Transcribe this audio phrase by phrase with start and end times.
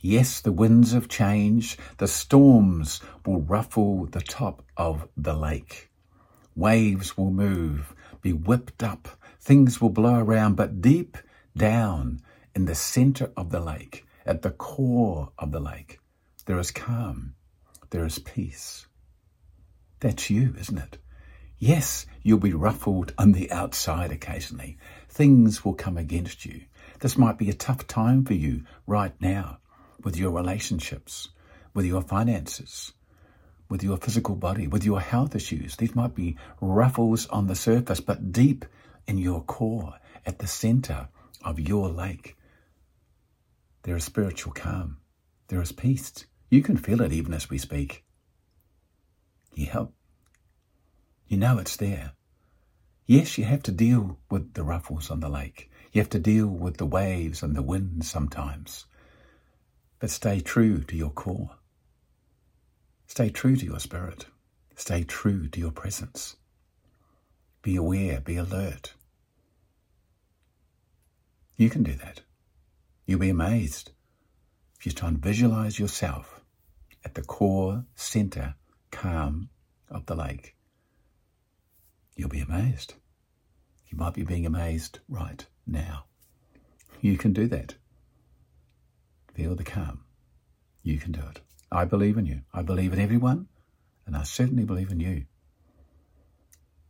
[0.00, 5.90] Yes, the winds of change, the storms will ruffle the top of the lake.
[6.54, 9.08] Waves will move, be whipped up,
[9.40, 11.18] things will blow around, but deep
[11.56, 12.20] down
[12.54, 15.98] in the center of the lake, at the core of the lake,
[16.46, 17.34] there is calm,
[17.90, 18.86] there is peace.
[19.98, 20.98] That's you, isn't it?
[21.58, 24.78] Yes, you'll be ruffled on the outside occasionally.
[25.08, 26.66] Things will come against you.
[27.00, 29.58] This might be a tough time for you right now
[30.04, 31.28] with your relationships,
[31.74, 32.92] with your finances,
[33.68, 35.76] with your physical body, with your health issues.
[35.76, 38.64] These might be ruffles on the surface, but deep
[39.06, 41.08] in your core, at the center
[41.44, 42.36] of your lake,
[43.82, 44.98] there is spiritual calm.
[45.48, 46.26] There is peace.
[46.50, 48.04] You can feel it even as we speak.
[49.54, 49.94] You help.
[51.26, 52.12] You know it's there.
[53.06, 55.70] Yes, you have to deal with the ruffles on the lake.
[55.92, 58.84] You have to deal with the waves and the wind sometimes.
[59.98, 61.50] But stay true to your core.
[63.06, 64.26] Stay true to your spirit.
[64.76, 66.36] Stay true to your presence.
[67.62, 68.94] Be aware, be alert.
[71.56, 72.20] You can do that.
[73.06, 73.90] You'll be amazed
[74.78, 76.40] if you try and visualize yourself
[77.04, 78.54] at the core, center,
[78.92, 79.48] calm
[79.90, 80.54] of the lake.
[82.14, 82.94] You'll be amazed.
[83.88, 86.04] You might be being amazed right now.
[87.00, 87.74] You can do that.
[89.38, 90.00] Feel the calm.
[90.82, 91.40] You can do it.
[91.70, 92.40] I believe in you.
[92.52, 93.46] I believe in everyone,
[94.04, 95.26] and I certainly believe in you.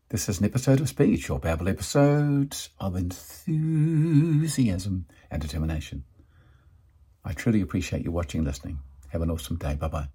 [0.08, 4.24] This is an episode of SPEED, or Babble episode of enthusiasm
[5.30, 6.04] and determination.
[7.22, 8.78] I truly appreciate you watching and listening.
[9.08, 9.74] Have an awesome day.
[9.74, 10.08] Bye bye.